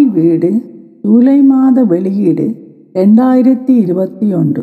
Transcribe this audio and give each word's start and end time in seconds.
தாய் 0.00 0.12
வீடு 0.12 0.48
ஜூலை 1.04 1.34
மாத 1.40 1.78
வெளியீடு 1.84 2.44
ரெண்டாயிரத்தி 2.94 3.72
இருபத்தி 3.82 4.26
ஒன்று 4.34 4.62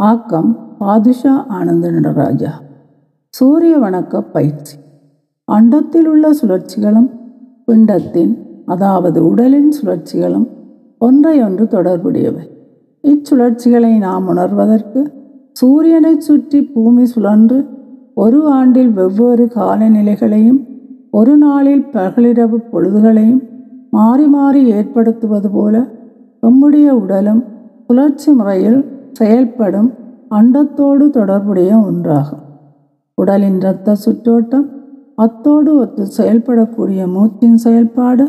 ஆக்கம் 0.00 0.50
பாதுஷா 0.80 1.32
ஆனந்த 1.48 1.86
நடராஜா 1.90 2.50
சூரிய 3.34 3.78
வணக்க 3.78 4.20
பயிற்சி. 4.34 4.76
அண்டத்தில் 5.48 6.08
உள்ள 6.12 6.32
சுழற்சிகளும் 6.40 7.08
பிண்டத்தின் 7.68 8.34
அதாவது 8.66 9.18
உடலின் 9.30 9.72
சுழற்சிகளும் 9.78 10.46
ஒன்றையொன்று 11.00 11.66
தொடர்புடையவை. 11.68 12.44
இச்சுழற்சிகளை 13.04 13.94
நாம் 13.98 14.26
உணர்வதற்கு 14.26 15.02
சூரியனை 15.52 16.14
சுற்றி 16.20 16.62
பூமி 16.74 17.06
சுழன்று 17.06 17.60
ஒரு 18.14 18.40
ஆண்டில் 18.52 18.92
வெவ்வேறு 18.92 19.46
காலநிலைகளையும் 19.58 20.62
ஒரு 21.10 21.36
நாளில் 21.36 21.86
பகலிரவு 21.92 22.58
பொழுதுகளையும் 22.72 23.44
மாறி 23.92 24.26
மாறி 24.26 24.60
ஏற்படுத்துவது 24.70 25.50
போல 25.50 25.86
நம்முடைய 26.40 26.94
உடலும் 26.94 27.44
சுழற்சி 27.86 28.30
முறையில் 28.32 28.80
செயல்படும் 29.12 29.90
அண்டத்தோடு 30.30 31.10
தொடர்புடைய 31.10 31.70
ஒன்றாகும். 31.76 32.44
உடலின் 33.14 33.60
இரத்த 33.60 33.94
சுற்றோட்டம் 34.04 34.66
அத்தோடு 35.14 35.70
ஒத்து 35.78 36.04
செயல்படக்கூடிய 36.18 37.00
மூச்சின் 37.14 37.54
செயல்பாடு 37.54 38.26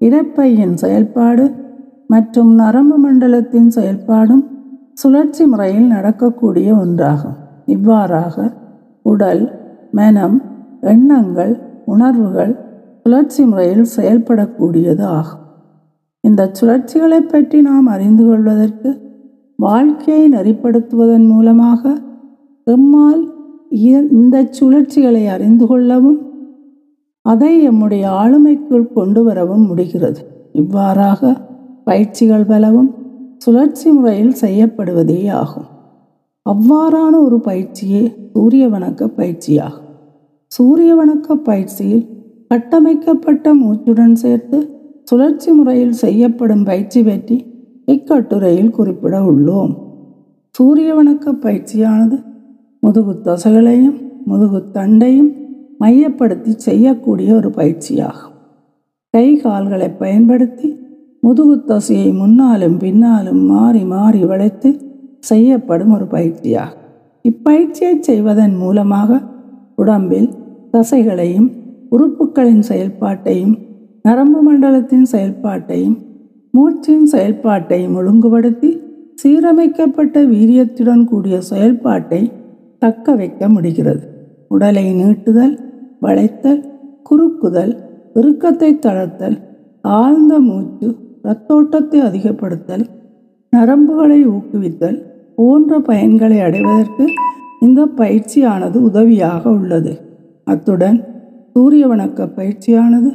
இறப்பையின் 0.00 0.74
செயல்பாடு 0.74 1.44
மற்றும் 2.06 2.54
நரம்பு 2.54 2.96
மண்டலத்தின் 2.96 3.70
செயல்பாடும் 3.76 4.44
சுழற்சி 4.92 5.46
முறையில் 5.46 5.86
நடக்கக்கூடிய 5.86 6.74
ஒன்றாகும். 6.74 7.36
இவ்வாறாக 7.66 8.52
உடல் 9.02 9.44
மனம் 9.90 10.36
எண்ணங்கள் 10.80 11.54
உணர்வுகள் 11.84 12.54
சுழற்சி 13.06 13.42
முறையில் 13.44 13.84
செயல்படக்கூடியது 13.96 15.04
ஆகும். 15.18 15.42
இந்த 16.24 16.42
சுழற்சிகளை 16.58 17.18
பற்றி 17.32 17.58
நாம் 17.66 17.86
அறிந்து 17.86 18.24
கொள்வதற்கு 18.28 18.90
வாழ்க்கையை 19.58 20.24
நெறிப்படுத்துவதன் 20.32 21.26
மூலமாக 21.32 21.82
எம்மால் 22.66 23.22
இந்த 24.20 24.36
சுழற்சிகளை 24.56 25.22
அறிந்து 25.34 25.66
கொள்ளவும் 25.66 26.18
அதை 27.32 27.52
எம்முடைய 27.70 28.04
ஆளுமைக்குள் 28.22 28.88
கொண்டு 28.96 29.22
வரவும் 29.28 29.64
முடிகிறது. 29.68 30.20
இவ்வாறாக 30.62 31.32
பயிற்சிகள் 31.84 32.48
பலவும் 32.50 32.90
சுழற்சி 33.38 33.88
முறையில் 33.90 34.34
செய்யப்படுவதே 34.40 35.20
ஆகும். 35.42 35.70
அவ்வாறான 36.46 37.14
ஒரு 37.26 37.40
பயிற்சியே 37.48 38.02
சூரிய 38.34 38.66
வணக்க 38.74 39.10
பயிற்சியாகும். 39.20 39.88
சூரிய 40.52 40.90
வணக்க 40.94 41.40
பயிற்சியில் 41.50 42.04
கட்டமைக்கப்பட்ட 42.50 43.54
மூச்சுடன் 43.54 44.12
சேர்த்து 44.12 44.58
சுழற்சி 45.04 45.50
முறையில் 45.50 45.92
செய்யப்படும் 45.92 46.64
பயிற்சி 46.64 47.02
பற்றி 47.02 47.36
இக்கட்டுரையில் 47.84 48.70
குறிப்பிட 48.70 49.14
உள்ளோம். 49.20 49.72
சூரிய 50.54 50.94
வணக்க 50.94 51.32
பயிற்சியானது 51.32 52.16
முதுகு 52.80 53.14
தசைகளையும் 53.24 53.98
முதுகு 54.24 54.60
தண்டையும் 54.72 55.30
மையப்படுத்தி 55.78 56.52
செய்யக்கூடிய 56.56 57.34
ஒரு 57.34 57.50
பயிற்சியாகும். 57.50 58.34
கை 59.10 59.36
கால்களை 59.36 59.88
பயன்படுத்தி 59.88 60.68
முதுகு 61.20 61.56
தசையை 61.64 62.12
முன்னாலும் 62.12 62.78
பின்னாலும் 62.78 63.42
மாறி 63.44 63.84
மாறி 63.84 64.24
வளைத்து 64.24 64.70
செய்யப்படும் 65.18 65.92
ஒரு 65.92 66.04
பயிற்சியாகும். 66.04 66.82
இப்பயிற்சியை 67.24 67.94
செய்வதன் 68.00 68.56
மூலமாக 68.56 69.20
உடம்பில் 69.76 70.28
தசைகளையும் 70.72 71.48
உறுப்புகளின் 71.90 72.64
செயல்பாட்டையும் 72.70 73.54
நரம்பு 74.02 74.40
மண்டலத்தின் 74.42 75.06
செயல்பாட்டையும் 75.12 75.96
மூச்சின் 76.54 77.06
செயல்பாட்டையும் 77.12 77.94
ஒழுங்குபடுத்தி 77.94 78.70
சீரமைக்கப்பட்ட 79.22 80.16
வீரியத்துடன் 80.26 81.04
கூடிய 81.04 81.36
செயல்பாட்டை 81.40 82.32
தக்க 82.78 83.14
வைக்க 83.14 83.48
முடிகிறது. 83.48 84.04
உடலை 84.48 84.86
நீட்டுதல் 84.92 85.54
வளைத்தல் 86.00 86.62
குறுக்குதல் 87.10 87.74
இறுக்கத்தை 88.14 88.70
தளர்த்தல் 88.78 89.36
ஆழ்ந்த 89.84 90.40
மூச்சு 90.40 90.88
இரத்தோட்டத்தை 91.22 92.00
அதிகப்படுத்தல் 92.00 92.84
நரம்புகளை 93.52 94.20
ஊக்குவித்தல் 94.26 94.98
போன்ற 95.34 95.78
பயன்களை 95.78 96.38
அடைவதற்கு 96.40 97.04
இந்த 97.60 97.80
பயிற்சியானது 97.96 98.78
உதவியாக 98.88 99.42
உள்ளது. 99.50 99.92
அத்துடன் 100.44 100.98
சூரிய 101.56 101.86
வணக்க 101.86 102.26
பயிற்சியானது 102.36 103.10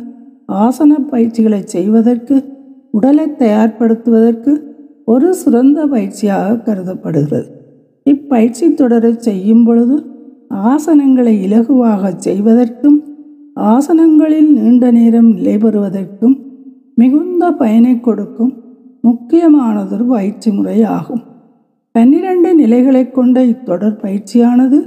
ஆசன 0.49 0.91
பயிற்சிகளை 1.11 1.59
செய்வதற்கு 1.65 2.35
உடலை 2.91 3.25
தயார்படுத்துவதற்கு 3.39 4.51
ஒரு 5.05 5.33
சிறந்த 5.33 5.85
பயிற்சியாக 5.85 6.55
கருதப்படுகிறது. 6.57 7.49
இப்பயிற்சி 8.05 8.73
தொடரை 8.73 9.11
செய்யும் 9.17 9.65
பொழுது 9.65 9.97
ஆசனங்களை 10.71 11.33
இலகுவாக 11.41 12.11
செய்வதற்கும் 12.17 12.97
ஆசனங்களில் 13.57 14.49
நீண்ட 14.53 14.91
நேரம் 14.91 15.29
நிலை 15.33 15.55
பெறுவதற்கும் 15.57 16.35
மிகுந்த 16.95 17.51
பயனை 17.51 17.99
கொடுக்கும் 17.99 18.53
முக்கியமானதொரு 19.01 20.07
பயிற்சி 20.07 20.51
முறை 20.51 20.83
ஆகும் 20.83 21.23
பன்னிரண்டு 21.91 22.55
நிலைகளை 22.55 23.05
கொண்ட 23.09 23.43
இத்தொடர் 23.43 24.01
பயிற்சியானது 24.03 24.81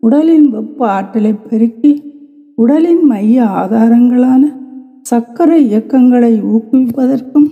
உடலின் 0.00 0.50
வெப்ப 0.50 0.86
ஆற்றலை 0.88 1.32
பெருக்கி 1.34 1.92
உடலின் 2.58 3.02
மைய 3.02 3.44
ஆதாரங்களான 3.44 4.42
சர்க்கரை 5.02 5.58
இயக்கங்களை 5.64 6.32
ஊக்குவிப்பதற்கும் 6.42 7.48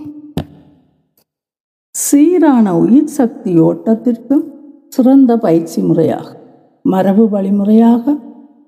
சீரான 1.95 2.73
உயிர் 2.77 3.07
சக்தி 3.07 3.59
ஓட்டத்திற்கும் 3.59 4.43
சிறந்த 4.89 5.37
பயிற்சி 5.37 5.81
முறையாகும் 5.81 6.41
மரபு 6.81 7.29
வழிமுறையாக 7.29 8.15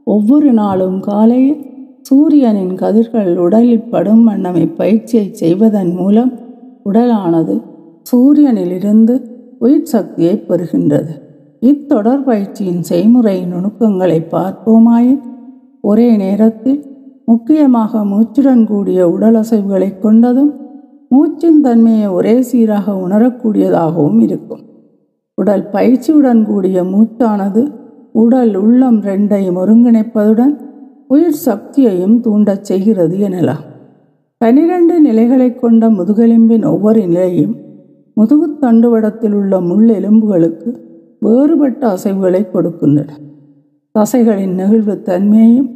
ஒவ்வொரு 0.03 0.51
நாளும் 0.53 0.99
காலையில் 0.99 1.61
சூரியனின் 2.01 2.75
கதிர்கள் 2.75 3.37
உடலில் 3.37 3.89
படும் 3.89 4.23
வண்ணமை 4.27 4.75
பயிற்சியை 4.75 5.29
செய்வதன் 5.33 5.93
மூலம் 5.93 6.31
உடலானது 6.85 7.55
சூரியனிலிருந்து 8.11 9.15
உயிர் 9.59 9.85
சக்தியை 9.85 10.35
பெறுகின்றது. 10.47 11.13
இத்தொடர் 11.61 12.23
பயிற்சியின் 12.23 12.83
செய்முறையின் 12.89 13.51
நுணுக்கங்களை 13.53 14.19
பார்ப்போமாயின் 14.31 15.21
ஒரே 15.81 16.17
நேரத்தில் 16.17 16.79
முக்கியமாக 17.25 18.05
மூச்சுடன் 18.05 18.63
கூடிய 18.65 19.09
உடல் 19.09 19.35
அசைவுகளை 19.35 19.89
கொண்டதும் 20.03 20.51
மூச்சின் 21.11 21.61
தன்மையை 21.61 22.07
ஒரே 22.07 22.41
சீராக 22.41 22.91
உணரக்கூடியதாகவும் 22.93 24.19
இருக்கும். 24.19 24.63
உடல் 25.35 25.69
பயிற்சியுடன் 25.73 26.45
கூடிய 26.45 26.83
மூச்சானது 26.83 27.71
உடல் 28.11 28.55
உள்ளம் 28.55 29.01
ரெண்டையும் 29.01 29.59
ஒருங்கிணைப்பதுடன் 29.63 30.53
உயிர் 31.07 31.41
சக்தியையும் 31.45 32.19
தூண்டச் 32.19 32.61
செய்கிறது 32.61 33.17
எனலாம். 33.17 33.63
பனிரெண்டு 34.37 35.01
நிலைகளை 35.01 35.55
கொண்ட 35.55 35.89
முதுகெலும்பின் 35.89 36.65
ஒவ்வொரு 36.65 37.07
நிலையும் 37.07 37.55
முதுகுத்தண்டுவடத்தில் 38.17 39.33
உள்ள 39.33 39.61
முள் 39.61 39.87
எலும்புகளுக்கு 39.87 40.69
வேறுபட்ட 41.19 41.81
அசைவுகளை 41.93 42.47
கொடுக்கின்றன. 42.53 43.09
தசைகளின் 43.95 44.55
நெகிழ்வு 44.55 44.95
தன்மையையும் 45.01 45.69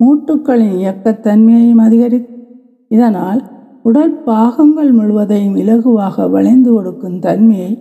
மூட்டுக்களின் 0.00 0.76
இயக்கத்தன்மையையும் 0.82 1.82
அதிகரித்து 1.86 2.34
இதனால் 2.90 3.40
உடல் 3.82 4.14
பாகங்கள் 4.24 4.90
முழுவதையும் 4.92 5.56
இலகுவாக 5.56 6.26
வளைந்து 6.30 6.70
கொடுக்கும் 6.72 7.18
தன்மையை 7.18 7.72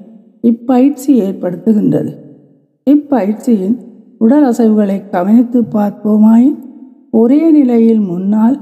இப்பயிற்சி 0.44 1.09
ஏற்படுத்துகின்றது. 1.21 2.11
இப்பயிற்சியின் 2.88 3.77
உடல் 4.17 4.45
அசைவுகளை 4.49 4.97
கவனித்து 5.09 5.59
பார்ப்போமாயின் 5.75 6.57
ஒரே 7.09 7.51
நிலையில் 7.51 8.00
முன்னால் 8.00 8.57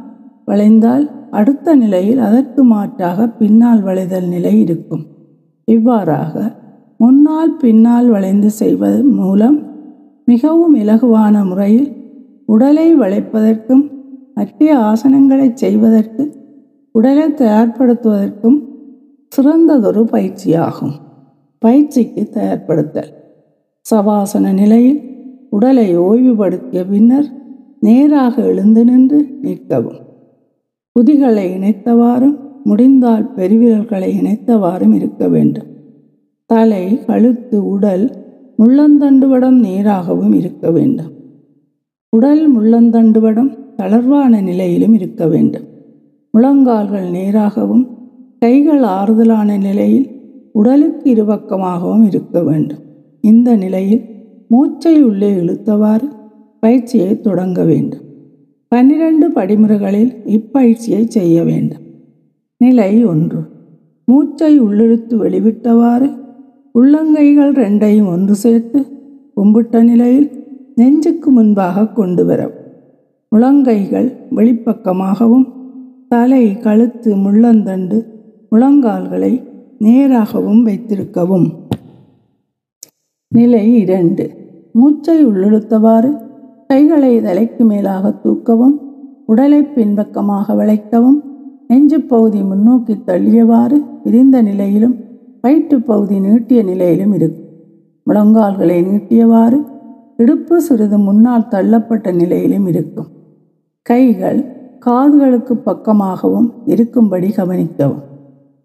வளைந்தால் 0.45 1.05
அடுத்த 1.31 1.75
நிலையில் 1.75 2.17
அதற்கு 2.17 2.63
மாற்றாக 2.63 3.27
பின்னால் 3.39 3.81
வளைதல் 3.81 4.27
நிலை 4.27 4.53
இருக்கும். 4.61 5.03
இவ்வாறாக 5.67 6.35
முன்னால் 6.97 7.53
பின்னால் 7.55 8.07
வளைந்து 8.09 8.49
செய்வதன் 8.61 9.11
மூலம் 9.13 9.57
மிகவும் 10.31 10.75
இலகுவான 10.75 11.35
முறையில் 11.45 11.89
உடலை 12.45 12.87
வளைப்பதற்கும் 12.95 13.83
மற்ற 14.35 14.77
ஆசனங்களை 14.89 15.47
செய்வதற்கு 15.53 16.23
உடலை 16.91 17.27
தயார்படுத்துவதற்கும் 17.31 18.59
சிறந்ததொரு 19.27 20.03
பயிற்சியாகும். 20.11 20.95
பயிற்சிக்கு 21.57 22.21
தயார்படுத்தல். 22.33 23.11
சவாசன 23.81 24.51
நிலையில் 24.51 24.99
உடலை 25.49 25.87
ஓய்வுபடுத்திய 25.97 26.81
பின்னர் 26.89 27.27
நேராக 27.79 28.43
எழுந்து 28.43 28.83
நின்று 28.85 29.19
நிற்கவும். 29.43 29.99
குதிகளை 30.91 31.45
இணைத்தவாறும் 31.57 32.37
முடிந்தால் 32.63 33.27
பெருவிரல்களை 33.35 34.09
இணைத்தவாறும் 34.19 34.93
இருக்க 34.93 35.27
வேண்டும். 35.27 35.69
தலை 36.45 37.05
கழுத்து 37.05 37.57
உடல் 37.69 38.05
முள்ளந்தண்டுவடம் 38.63 39.59
நேராகவும் 39.59 40.33
இருக்க 40.33 40.71
வேண்டும். 40.71 41.11
உடல் 42.09 42.57
முள்ளந்தண்டுவடம் 42.57 43.57
தளர்வான 43.77 44.41
நிலையிலும் 44.41 44.93
இருக்க 44.93 45.27
வேண்டும். 45.27 45.63
முழங்கால்கள் 46.31 47.11
நேராகவும் 47.11 47.87
கைகள் 48.39 48.81
ஆறுதலான 48.81 49.57
நிலையில் 49.57 50.09
உடலுக்கு 50.51 51.15
இருபக்கமாகவும் 51.15 52.05
இருக்க 52.05 52.43
வேண்டும். 52.43 52.77
இந்த 53.21 53.55
நிலையில் 53.55 54.01
மூச்சை 54.47 55.03
உள்ளே 55.03 55.35
இழுத்தவாறு 55.35 56.09
பயிற்சியை 56.59 57.21
தொடங்க 57.21 57.63
வேண்டும். 57.63 58.01
பன்னிரண்டு 58.67 59.29
படிமுறைகளில் 59.29 60.15
இப்பயிற்சியை 60.25 61.05
செய்ய 61.05 61.43
வேண்டும். 61.43 61.81
நிலை 62.57 63.05
ஒன்று. 63.05 63.39
மூச்சை 64.05 64.61
உள்ளிழுத்து 64.61 65.17
வெளிவிட்டவாறு 65.17 66.19
உள்ளங்கைகள் 66.75 67.53
ரெண்டையும் 67.53 68.07
ஒன்று 68.07 68.35
சேர்த்து 68.35 68.79
கும்பிட்ட 69.35 69.83
நிலையில் 69.83 70.29
நெஞ்சுக்கு 70.75 71.31
முன்பாக 71.31 71.87
கொண்டு 71.87 72.25
வரும் 72.25 72.53
முழங்கைகள் 73.31 74.07
வெளிப்பக்கமாகவும் 74.35 75.47
தலை 76.07 76.59
கழுத்து 76.59 77.15
முள்ளந்தண்டு 77.15 78.05
முழங்கால்களை 78.51 79.43
நேராகவும் 79.79 80.63
வைத்திருக்கவும். 80.63 81.47
நிலை 83.27 83.73
இரண்டு. 83.73 84.29
மூச்சை 84.73 85.25
உள்ளிழுத்தவாறு 85.25 86.11
கைகளை 86.67 87.21
தலைக்கு 87.21 87.63
மேலாக 87.63 88.11
தூக்கவும் 88.23 88.75
உடலை 89.25 89.63
பின்பக்கமாக 89.63 90.55
வளைக்கவும் 90.55 91.19
நெஞ்சு 91.67 92.01
பகுதி 92.01 92.41
முன்னோக்கி 92.41 92.95
தள்ளியவாறு 93.05 93.77
விரிந்த 94.03 94.41
நிலையிலும் 94.41 95.10
வயிற்று 95.41 95.81
பகுதி 95.81 96.19
நீட்டிய 96.19 96.63
நிலையிலும் 96.63 97.13
இருக்கும் 97.13 97.49
முழங்கால்களை 98.07 98.83
நீட்டியவாறு 98.83 99.65
இடுப்பு 100.17 100.61
சிறிது 100.61 100.97
முன்னால் 100.97 101.47
தள்ளப்பட்ட 101.51 102.13
நிலையிலும் 102.13 102.67
இருக்கும். 102.67 103.07
கைகள் 103.81 104.39
காதுகளுக்கு 104.85 105.53
பக்கமாகவும் 105.65 106.51
இருக்கும்படி 106.65 107.27
கவனிக்கவும். 107.27 108.03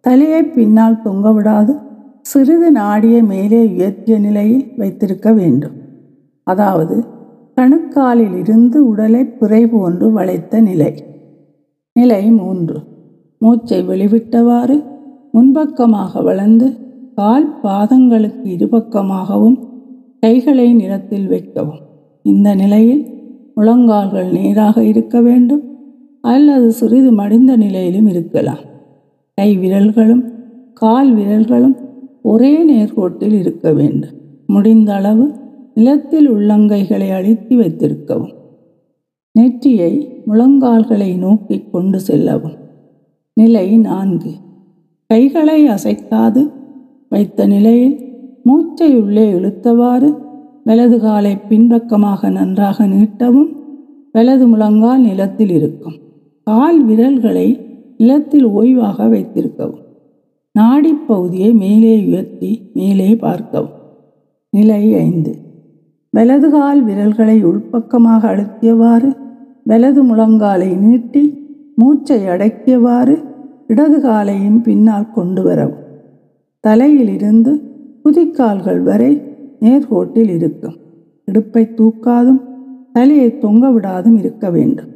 தலையை 0.00 0.42
பின்னால் 0.42 1.02
தொங்கவிடாது 1.04 1.82
சிறிது 2.20 2.70
நாடியை 2.70 3.22
மேலே 3.22 3.66
உயர்த்திய 3.66 4.18
நிலையில் 4.18 4.72
வைத்திருக்க 4.76 5.32
வேண்டும். 5.32 5.76
அதாவது 6.42 7.04
கணுக்காலில் 7.56 8.38
இருந்து 8.38 8.86
உடலை 8.86 9.24
பிறை 9.24 9.66
போன்று 9.66 10.12
வளைத்த 10.12 10.60
நிலை. 10.60 11.04
நிலை 11.92 12.30
மூன்று. 12.30 12.80
மூச்சை 13.38 13.88
வெளிவிட்டவாறு 13.88 14.82
முன்பக்கமாக 15.36 16.22
வளர்ந்து 16.22 16.76
கால் 17.14 17.58
பாதங்களுக்கு 17.62 18.44
இருபக்கமாகவும் 18.44 19.58
கைகளை 20.20 20.72
நிலத்தில் 20.72 21.26
வைக்கவும். 21.26 21.78
இந்த 22.22 22.54
நிலையில் 22.54 23.02
முழங்கால்கள் 23.54 24.32
நேராக 24.32 24.84
இருக்க 24.84 25.20
வேண்டும். 25.20 25.62
அல்லது 26.20 26.72
சிறிது 26.72 27.12
மடிந்த 27.12 27.56
நிலையிலும் 27.56 28.06
இருக்கலாம். 28.06 28.62
கை 29.34 29.58
விரல்களும் 29.58 30.22
கால் 30.72 31.16
விரல்களும் 31.16 31.76
ஒரே 32.22 32.52
நேர்கோட்டில் 32.72 33.32
இருக்க 33.32 33.72
வேண்டும். 33.72 34.16
முடிந்த 34.46 34.94
அளவு 34.94 35.34
நிலத்தில் 35.74 36.30
உள்ளங்கைகளை 36.30 37.12
அழித்து 37.12 37.56
வைத்திருக்கவும். 37.56 38.32
நெற்றியை 39.32 40.22
முழங்கால்களை 40.26 41.18
நோக்கி 41.18 41.62
கொண்டு 41.72 42.00
செல்லவும். 42.00 42.56
நிலை 43.34 43.78
நான்கு. 43.78 44.30
கைகளை 45.06 45.68
அசைக்காது. 45.68 46.50
வைத்த 47.08 47.46
நிலையில் 47.46 47.94
மூச்சை 48.44 48.96
உள்ளே 48.96 49.32
இழுத்தவாறு 49.32 50.08
வலது 50.64 51.00
காலை 51.00 51.36
பின்பக்கமாக 51.48 52.30
நன்றாக 52.30 52.86
நீட்டவும் 52.86 53.52
வலது 54.12 54.46
முழங்கால் 54.46 55.00
நிலத்தில் 55.00 55.50
இருக்கும். 55.50 55.96
கால் 56.42 56.84
விரல்களை 56.84 57.48
நிலத்தில் 57.98 58.46
ஓய்வாக 58.46 59.08
வைத்திருக்கவும். 59.08 59.84
நாடி 60.52 60.92
பகுதியை 60.94 61.52
மேலே 61.52 62.04
உயர்த்தி 62.04 62.70
மேலே 62.74 63.16
பார்க்கவும். 63.16 63.74
நிலை 64.50 64.94
ஐந்து. 64.94 65.34
வலது 66.10 66.50
கால் 66.50 66.84
விரல்களை 66.84 67.44
உள்பக்கமாக 67.44 68.22
அழுத்தியவாறு 68.32 69.12
வலது 69.64 70.02
முழங்காலை 70.04 70.76
நீட்டி 70.76 71.22
மூச்சை 71.76 72.20
அடக்கியவாறு 72.24 73.16
இடது 73.66 74.00
காலையும் 74.00 74.62
பின்னால் 74.62 75.12
கொண்டு 75.12 75.42
வரவும். 75.42 75.84
தலையிலிருந்து 76.60 77.60
குதிக்கால்கள் 78.04 78.82
வரை 78.82 79.22
நேர்கோட்டில் 79.60 80.28
இருக்கும். 80.28 80.76
இடுப்பை 81.24 81.68
தூக்காதும் 81.76 82.40
தலையை 82.92 83.38
தொங்க 83.38 83.68
விடாதும் 83.68 84.18
இருக்க 84.18 84.50
வேண்டும். 84.50 84.88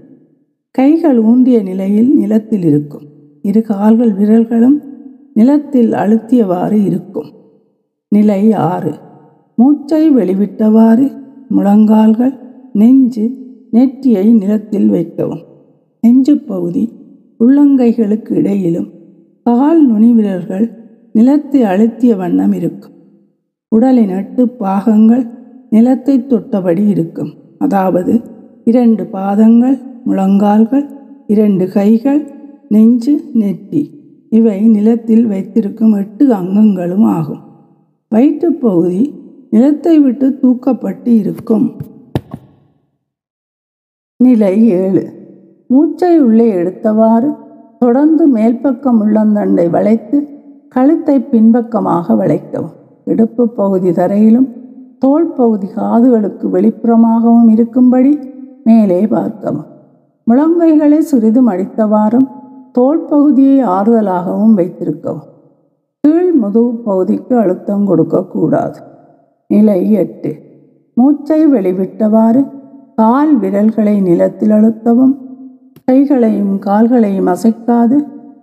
கைகள் 0.71 1.21
ஊன்றிய 1.21 1.63
நிலையில் 1.63 2.15
நிலத்தில் 2.15 2.63
இருக்கும். 2.63 3.03
இரு 3.43 3.63
கால்கள் 3.63 4.13
விரல்களும் 4.13 4.83
நிலத்தில் 5.35 5.93
அழுத்தியவாறு 5.93 6.85
இருக்கும். 6.85 7.31
நிலை 8.09 8.53
ஆறு. 8.53 8.95
மூச்சை 9.57 10.11
வெளிவிட்டவாறு 10.11 11.11
முழங்கால்கள் 11.51 12.39
நெஞ்சு 12.73 13.31
நெற்றியை 13.71 14.33
நிலத்தில் 14.33 14.89
வைக்கவும். 14.89 15.43
நெஞ்சு 16.01 16.39
பகுதி 16.39 16.93
உள்ளங்கைகளுக்கு 17.41 18.33
இடையிலும் 18.33 18.91
கால் 19.45 19.93
நுனிவிரல்கள் 19.93 20.75
நிலத்தை 21.13 21.63
அழுத்திய 21.63 22.17
வண்ணம் 22.17 22.53
இருக்கும். 22.53 22.93
உடலின் 23.69 24.09
எட்டு 24.09 24.49
பாகங்கள் 24.49 25.27
நிலத்தை 25.71 26.19
தொட்டபடி 26.19 26.89
இருக்கும். 26.89 27.35
அதாவது 27.59 28.21
இரண்டு 28.65 29.07
பாதங்கள் 29.07 29.79
முழங்கால்கள் 30.07 30.91
இரண்டு 31.27 31.71
கைகள் 31.71 32.31
நெஞ்சு 32.69 33.31
நெற்றி. 33.35 33.99
இவை 34.31 34.61
நிலத்தில் 34.61 35.27
வைத்திருக்கும் 35.27 35.93
எட்டு 35.93 36.35
அங்கங்களும் 36.35 37.05
ஆகும். 37.05 37.41
வயிற்றுப் 38.09 38.61
பகுதி 38.61 39.15
நிலத்தை 39.51 39.99
விட்டு 39.99 40.39
தூக்கப்பட்டு 40.43 41.09
இருக்கும். 41.09 41.77
நிலை 44.17 44.69
ஏழு. 44.69 45.20
மூச்சை 45.73 46.19
உள்ளே 46.19 46.47
எடுத்தவாறு 46.53 47.37
தொடர்ந்து 47.79 48.25
மேல்பக்கம் 48.35 48.99
உள்ளந்தண்டை 49.05 49.71
வளைத்து 49.71 50.19
கழுத்தை 50.69 51.21
பின்பக்கமாக 51.21 52.15
வளைக்கவும். 52.15 52.75
இடுப்பு 53.05 53.49
பகுதி 53.49 53.93
தரையிலும் 53.93 54.49
தோல் 54.99 55.29
பகுதி 55.33 55.69
காதுகளுக்கு 55.77 56.47
வெளிப்புறமாகவும் 56.57 57.49
இருக்கும்படி 57.49 58.19
மேலே 58.65 59.07
பார்க்கவும். 59.07 59.65
முழங்கைகளை 60.31 60.99
சிறிது 60.99 61.49
மடித்தவாறும் 61.49 62.29
தோல் 62.73 63.05
பகுதியை 63.05 63.65
ஆறுதலாகவும் 63.65 64.55
வைத்திருக்கவும். 64.55 65.27
கீழ் 66.01 66.33
முதுகு 66.33 66.75
பகுதிக்கு 66.85 67.37
அழுத்தம் 67.39 67.87
கொடுக்கக்கூடாது. 67.87 68.79
நிலை 69.47 69.93
எட்டு. 69.93 70.37
மூச்சை 70.95 71.47
வெளிவிட்டவாறு 71.47 72.43
கால் 72.97 73.39
விரல்களை 73.39 74.01
நிலத்தில் 74.01 74.51
அழுத்தவும். 74.51 75.15
கைகளையும் 75.91 76.59
கால்களையும் 76.59 77.29
அசைக்காது 77.29 77.97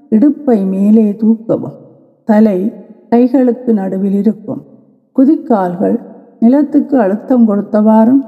இடுப்பை 0.10 0.66
மேலே 0.66 1.12
தூக்கவும். 1.12 1.78
தலை 2.26 2.74
கைகளுக்கு 3.10 3.74
நடுவில் 3.74 4.14
இருக்கும். 4.14 4.62
குதிக்கால்கள் 5.20 6.00
நிலத்துக்கு 6.40 7.00
அழுத்தம் 7.00 7.46
கொடுத்தவாறும் 7.50 8.22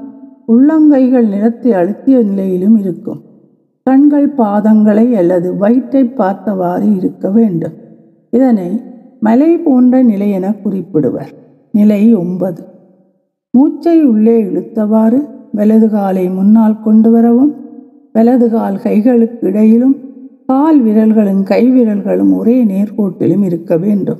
உள்ளங்கைகள் 0.48 1.28
நிலத்தை 1.28 1.72
அழுத்திய 1.72 2.22
நிலையிலும் 2.22 2.76
இருக்கும். 2.76 3.20
கண்கள் 3.82 4.28
பாதங்களை 4.34 5.12
அல்லது 5.12 5.56
வயிற்றை 5.56 6.04
பார்த்தவாறு 6.04 6.96
இருக்க 6.96 7.30
வேண்டும். 7.30 7.72
இதனை 8.30 8.82
மலை 9.20 9.58
போன்ற 9.58 10.02
நிலை 10.02 10.30
என 10.30 10.54
குறிப்பிடுவர். 10.64 11.32
நிலை 11.72 12.14
ஒன்பது. 12.14 12.62
மூச்சை 13.50 14.04
உள்ளே 14.04 14.42
இழுத்தவாறு 14.42 15.20
வலது 15.52 15.90
காலை 15.90 16.30
முன்னால் 16.30 16.82
கொண்டு 16.82 17.10
வரவும் 17.10 17.54
வலது 18.12 18.50
கால் 18.50 18.76
கைகளுக்கு 18.76 19.46
இடையிலும் 19.46 19.96
கால் 20.46 20.84
விரல்களும் 20.84 21.42
கை 21.42 21.70
விரல்களும் 21.70 22.36
ஒரே 22.36 22.64
நேர்கோட்டிலும் 22.64 23.44
இருக்க 23.44 23.76
வேண்டும். 23.76 24.18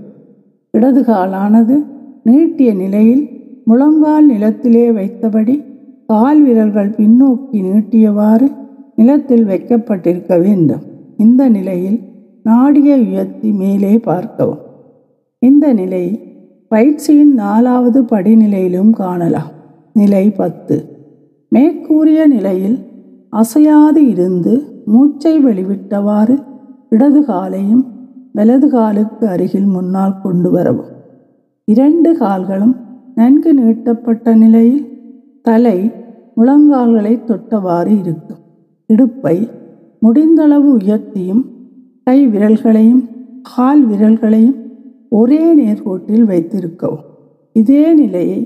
இடது 0.70 1.00
காலானது 1.00 1.84
நீட்டிய 2.22 2.74
நிலையில் 2.74 3.28
முழங்கால் 3.64 4.26
நிலத்திலே 4.26 4.90
வைத்தபடி 4.90 5.64
கால் 6.06 6.42
விரல்கள் 6.42 6.90
பின்னோக்கி 6.90 7.52
நீட்டியவாறு 7.52 8.52
நிலத்தில் 8.96 9.46
வைக்கப்பட்டிருக்க 9.46 10.38
வேண்டும். 10.38 10.82
இந்த 11.16 11.48
நிலையில் 11.48 12.00
நாடியை 12.42 13.00
உயர்த்தி 13.00 13.50
மேலே 13.52 13.98
பார்க்கவும். 13.98 14.58
இந்த 15.38 15.72
நிலை 15.72 16.20
பயிற்சியின் 16.68 17.34
நாலாவது 17.34 18.02
படிநிலையிலும் 18.02 18.90
காணலாம். 18.90 19.50
நிலை 19.92 20.30
பத்து. 20.30 20.98
மேற்கூறிய 21.48 22.26
நிலையில் 22.26 22.78
அசையாது 23.30 24.08
இருந்து 24.08 24.82
மூச்சை 24.86 25.44
வெளிவிட்டவாறு 25.44 26.42
இடது 26.88 27.24
காலையும் 27.24 27.84
வலது 28.32 28.68
காலுக்கு 28.68 29.26
அருகில் 29.26 29.66
முன்னால் 29.66 30.20
கொண்டு 30.22 30.50
வரவும். 30.50 30.90
இரண்டு 31.64 32.16
கால்களும் 32.16 32.76
நன்கு 33.14 33.54
நீட்டப்பட்ட 33.54 34.34
நிலையில் 34.36 34.82
தலை 35.42 35.92
முழங்கால்களை 36.36 37.14
தொட்டவாறு 37.24 38.00
இருக்கும். 38.00 38.40
இடுப்பை 38.86 39.48
முடிந்தளவு 40.02 40.70
உயர்த்தியும் 40.78 41.44
கை 42.04 42.26
விரல்களையும் 42.26 43.08
கால் 43.42 43.88
விரல்களையும் 43.88 44.58
ஒரே 45.08 45.42
நேர்கோட்டில் 45.54 46.24
வைத்திருக்கவும். 46.24 47.06
இதே 47.52 47.94
நிலையை 47.94 48.40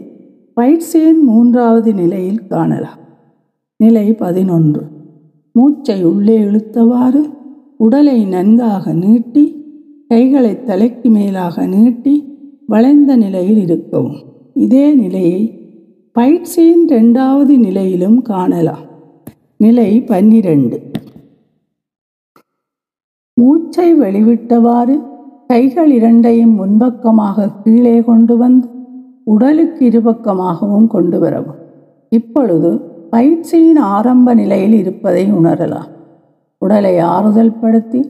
பயிற்சியின் 0.54 1.24
மூன்றாவது 1.24 1.94
நிலையில் 1.94 2.46
காணலாம். 2.46 3.00
நிலை 3.84 4.06
பதினொன்று. 4.14 4.82
மூச்சை 5.52 6.04
உள்ளே 6.04 6.36
இழுத்தவாறு 6.38 7.22
உடலை 7.76 8.18
நன்காக 8.26 8.92
நீட்டி 8.94 9.44
கைகளை 10.08 10.52
தலைக்கு 10.62 11.08
மேலாக 11.10 11.66
நீட்டி 11.66 12.14
வளைந்த 12.66 13.16
நிலையில் 13.16 13.60
இருக்கவும். 13.62 14.20
இதே 14.54 14.86
நிலையை 14.94 15.42
பயிற்சியின் 16.12 16.84
இரண்டாவது 16.88 17.58
நிலையிலும் 17.58 18.18
காணலாம். 18.22 18.84
நிலை 19.56 19.90
பன்னிரண்டு. 20.02 20.78
மூச்சை 23.34 23.88
வெளிவிட்டவாறு 23.94 24.96
கைகள் 25.46 25.90
இரண்டையும் 25.90 26.54
முன்பக்கமாக 26.54 27.50
கீழே 27.64 27.96
கொண்டு 28.00 28.36
வந்து 28.36 28.68
உடலுக்கு 29.24 29.84
இருபக்கமாகவும் 29.88 30.86
கொண்டு 30.86 31.18
வரவும். 31.18 31.60
இப்பொழுது 32.08 32.70
பயிற்சியின் 33.14 33.76
ஆரம்ப 33.76 34.34
நிலையில் 34.34 34.72
இருப்பதை 34.72 35.32
உணரலாம். 35.32 35.90
உடலை 36.58 36.98
ஆறுதல் 36.98 37.58
படுத்தி 37.60 38.00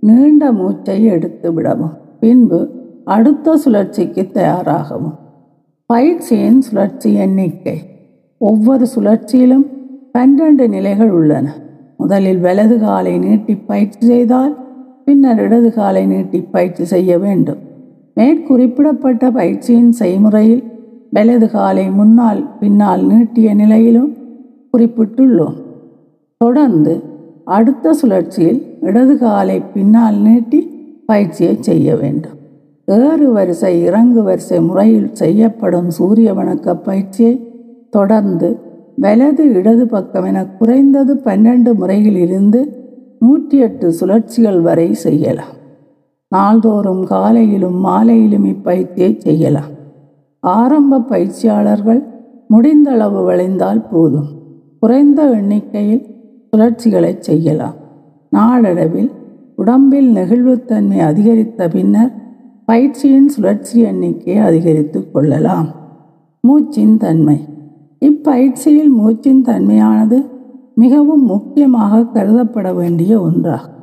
நீண்ட 0.00 0.52
மூச்சை 0.52 1.04
எடுத்து 1.04 1.52
விடவும் 1.52 1.94
பின்பு 2.20 2.70
அடுத்த 3.04 3.56
சுழற்சிக்கு 3.56 4.30
தயாராகவும். 4.32 5.14
பயிற்சியின் 5.86 6.60
சுழற்சி 6.60 7.14
எண்ணிக்கை. 7.14 7.76
ஒவ்வொரு 8.38 8.86
சுழற்சியிலும் 8.94 9.66
பன்னிரண்டு 10.12 10.68
நிலைகள் 10.68 11.10
உள்ளன. 11.10 11.54
முதலில் 11.96 12.40
வலது 12.40 12.80
காலை 12.80 13.18
நீட்டி 13.18 13.54
பயிற்சி 13.56 14.06
செய்தால் 14.06 14.56
பின்னர் 15.04 15.38
இடது 15.38 15.72
காலை 15.72 16.06
நீட்டி 16.06 16.40
பயிற்சி 16.40 16.84
செய்ய 16.84 17.18
வேண்டும். 17.18 17.60
மேற்குறிப்பிடப்பட்ட 18.16 19.30
பயிற்சியின் 19.30 19.92
செய்முறையில் 20.00 20.64
வலது 21.10 21.50
காலை 21.50 21.90
முன்னால் 21.90 22.42
பின்னால் 22.60 23.04
நீட்டிய 23.04 23.54
நிலையிலும் 23.54 24.10
குறிப்பிட்டுள்ளோம். 24.72 25.56
தொடர்ந்து 26.36 27.02
அடுத்த 27.44 27.92
சுழற்சியில் 27.92 28.78
இடது 28.80 29.18
காலை 29.18 29.60
பின்னால் 29.60 30.16
நீட்டி 30.16 30.60
பயிற்சியை 31.06 31.56
செய்ய 31.60 31.96
வேண்டும். 31.96 32.36
ஏறு 32.84 33.32
வரிசை 33.32 33.82
இறங்கு 33.82 34.22
வரிசை 34.22 34.60
முறையில் 34.60 35.14
செய்யப்படும் 35.14 35.90
சூரிய 35.90 36.32
வணக்க 36.32 36.74
பயிற்சியை 36.74 37.50
தொடர்ந்து 37.90 38.58
வலது 38.96 39.52
இடது 39.52 39.86
பக்கம் 39.86 40.24
என 40.24 40.46
குறைந்தது 40.46 41.14
பன்னெண்டு 41.14 41.74
முறையிலிருந்து 41.74 42.80
நூற்றி 43.18 43.58
எட்டு 43.58 43.92
சுழற்சிகள் 43.92 44.60
வரை 44.60 44.94
செய்யலாம். 44.94 45.54
நாள்தோறும் 46.28 47.04
காலையிலும் 47.04 47.78
மாலையிலும் 47.86 48.44
இப்பயிற்சியை 48.44 49.18
செய்யலாம். 49.18 49.72
ஆரம்ப 50.40 51.00
பயிற்சியாளர்கள் 51.00 52.02
முடிந்தளவு 52.54 53.24
விளைந்தால் 53.24 53.88
போதும். 53.90 54.30
குறைந்த 54.82 55.30
எண்ணிக்கையில் 55.30 56.06
சுழற்சிகளை 56.50 57.18
செய்யலாம். 57.18 57.74
நாளடைவில் 58.30 59.10
உடம்பில் 59.56 60.14
நெகிழ்வுத்தன்மை 60.14 60.98
அதிகரித்த 60.98 61.68
பின்னர் 61.68 62.12
பயிற்சியின் 62.64 63.28
சுழற்சி 63.28 63.80
எண்ணிக்கையை 63.80 64.44
அதிகரித்து 64.44 65.10
கொள்ளலாம். 65.10 65.68
மூச்சின் 66.48 66.96
தன்மை. 66.96 67.44
இப்பயிற்சியில் 67.98 68.98
மூச்சின் 68.98 69.42
தன்மையானது 69.44 70.18
மிகவும் 70.74 71.24
முக்கியமாக 71.24 72.00
கருதப்பட 72.00 72.74
வேண்டிய 72.74 73.20
ஒன்றாகும். 73.20 73.78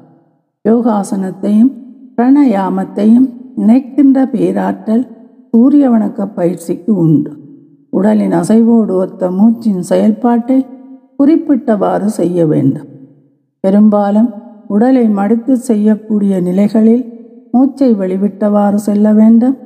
யோகாசனத்தையும் 0.70 1.72
பிரணயாமத்தையும் 2.16 3.30
இணைக்கின்ற 3.56 4.26
பேராற்றல் 4.26 5.08
சூரிய 5.52 5.90
வணக்க 5.90 6.26
பயிற்சிக்கு 6.36 6.96
உண்டு. 6.96 7.32
உடலின் 7.90 8.32
அசைவோடு 8.32 8.92
ஒத்த 8.92 9.30
மூச்சின் 9.30 9.80
செயல்பாட்டை 9.80 10.66
குறிப்பிட்டவாறு 11.20 12.06
செய்ய 12.06 12.46
வேண்டும். 12.46 12.88
பெரும்பாலும் 13.60 14.30
உடலை 14.68 15.10
மடித்து 15.10 15.58
செய்யக்கூடிய 15.58 16.42
நிலைகளில் 16.42 17.04
மூச்சை 17.52 17.96
வெளிவிட்டவாறு 17.96 18.76
செல்ல 18.76 19.14
வேண்டும். 19.14 19.58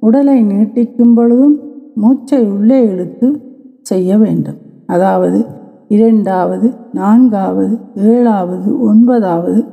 உடலை 0.00 0.44
நீட்டிக்கும் 0.44 1.14
பொழுதும் 1.14 1.60
மூச்சை 1.94 2.44
உள்ளே 2.44 2.82
இழுத்து 2.82 3.40
செய்ய 3.82 4.18
வேண்டும். 4.18 4.58
அதாவது 4.86 5.44
இரண்டாவது 5.88 6.72
நான்காவது 6.92 7.78
ஏழாவது 7.94 8.80
ஒன்பதாவது 8.80 9.64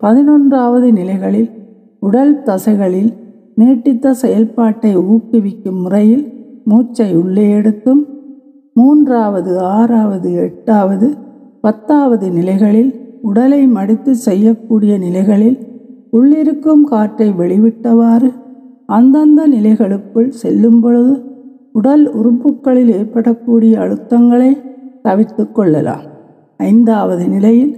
பதினொன்றாவது 0.00 0.92
நிலைகளில் 0.92 1.50
உடல் 1.98 2.42
தசைகளில் 2.42 3.12
நீட்டித்த 3.56 4.10
செயல்பாட்டை 4.10 4.96
ஊக்குவிக்கும் 4.96 5.82
முறையில் 5.82 6.24
மூச்சை 6.64 7.14
உள்ளே 7.14 7.50
எடுத்தும் 7.50 8.19
மூன்றாவது 8.76 9.58
ஆறாவது 9.58 10.32
எட்டாவது 10.32 11.08
பத்தாவது 11.60 12.30
நிலைகளில் 12.30 12.92
உடலை 13.22 13.66
மடித்து 13.66 14.14
செய்யக்கூடிய 14.14 14.98
நிலைகளில் 14.98 15.58
உள்ளிருக்கும் 16.12 16.84
காற்றை 16.84 17.28
வெளிவிட்டவாறு 17.30 18.30
அந்தந்த 18.86 19.40
நிலைகளுக்குள் 19.46 20.28
செல்லும் 20.28 20.80
பொழுது 20.80 21.14
உடல் 21.72 22.06
உறுப்புகளில் 22.12 22.90
ஏற்படக்கூடிய 22.90 23.80
அழுத்தங்களை 23.80 24.62
தவிர்த்து 25.02 25.52
கொள்ளலாம். 25.52 26.06
ஐந்தாவது 26.56 27.28
நிலையில் 27.28 27.74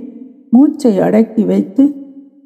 மூச்சை 0.51 1.01
அடக்கி 1.01 1.45
வைத்து 1.45 1.85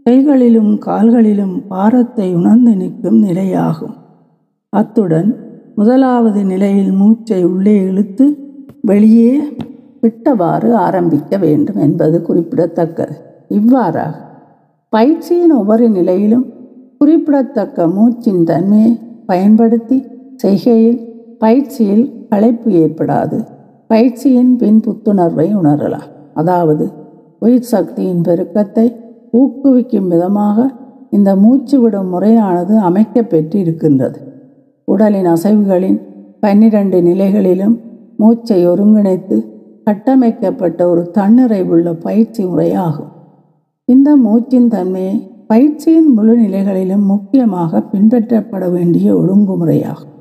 கைகளிலும் 0.02 0.78
கால்களிலும் 0.78 1.62
பாரத்தை 1.68 2.34
உணர்ந்து 2.34 2.76
நிற்கும் 2.76 3.22
நிலையாகும். 3.22 3.94
அத்துடன் 4.72 5.30
முதலாவது 5.76 6.40
நிலையில் 6.44 6.92
மூச்சை 6.92 7.38
உள்ளே 7.44 7.74
இழுத்து 7.88 8.26
வெளியே 8.80 9.32
விட்டவாறு 10.02 10.68
ஆரம்பிக்க 10.86 11.36
வேண்டும் 11.36 11.80
என்பது 11.86 12.16
குறிப்பிடத்தக்கது. 12.22 13.14
இவ்வாறாக 13.48 14.14
பயிற்சியின் 14.92 15.54
ஒவ்வொரு 15.60 15.86
நிலையிலும் 15.88 16.46
குறிப்பிடத்தக்க 16.98 17.86
மூச்சின் 17.86 18.42
தன்மையை 18.44 18.92
பயன்படுத்தி 19.26 19.98
செய்கையில் 20.36 21.00
பயிற்சியில் 21.38 22.04
களைப்பு 22.28 22.70
ஏற்படாது. 22.82 23.38
பயிற்சியின் 23.90 24.52
பின் 24.56 24.80
புத்துணர்வை 24.80 25.48
உணரலாம். 25.60 26.08
அதாவது 26.34 26.86
உயிர் 27.38 27.70
சக்தியின் 27.72 28.22
பெருக்கத்தை 28.28 28.86
ஊக்குவிக்கும் 29.32 30.08
விதமாக 30.12 30.68
இந்த 31.10 31.30
மூச்சு 31.36 31.76
விடும் 31.80 32.10
முறையானது 32.14 32.74
அமைக்கப்பெற்று 32.88 33.56
இருக்கின்றது 33.64 34.18
உடலின் 34.86 35.26
அசைவுகளின் 35.26 36.00
பன்னிரண்டு 36.40 37.02
நிலைகளிலும் 37.02 37.80
மூச்சை 38.16 38.68
ஒருங்கிணைத்து 38.68 39.36
கட்டமைக்கப்பட்ட 39.84 40.88
ஒரு 40.88 41.10
தன்னிறைவுள்ள 41.14 41.92
பயிற்சி 41.92 42.44
முறையாகும். 42.44 43.12
இந்த 43.84 44.16
மூச்சின் 44.24 44.68
தன்மையை 44.68 45.30
பயிற்சியின் 45.46 46.12
முழு 46.12 46.38
நிலைகளிலும் 46.38 47.04
முக்கியமாக 47.04 47.82
பின்பற்றப்பட 47.92 48.70
வேண்டிய 48.72 49.14
ஒழுங்குமுறையாகும். 49.14 50.14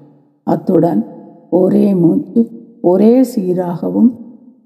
அத்துடன் 0.43 1.05
ஒரே 1.49 1.95
மூச்சு 1.95 2.49
ஒரே 2.81 3.21
சீராகவும் 3.21 4.09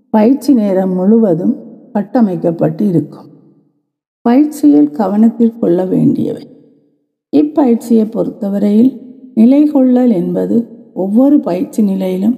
பயிற்சி 0.09 0.53
நேரம் 0.53 0.93
முழுவதும் 0.93 1.55
கட்டமைக்கப்பட்டு 1.93 2.81
இருக்கும். 2.87 3.27
பயிற்சியில் 4.21 4.91
கவனத்தில் 4.91 5.57
கொள்ள 5.59 5.85
வேண்டியவை. 5.85 6.47
இப்பயிற்சியை 7.29 8.05
பொறுத்தவரையில் 8.05 9.08
நிலை 9.39 9.61
கொள்ளல் 9.65 10.13
என்பது 10.21 10.55
ஒவ்வொரு 10.93 11.35
பயிற்சி 11.39 11.81
நிலையிலும் 11.83 12.37